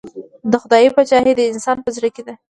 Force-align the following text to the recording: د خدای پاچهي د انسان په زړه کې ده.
د 0.51 0.53
خدای 0.61 0.87
پاچهي 0.95 1.33
د 1.35 1.41
انسان 1.51 1.77
په 1.85 1.89
زړه 1.95 2.09
کې 2.15 2.21
ده. 2.27 2.33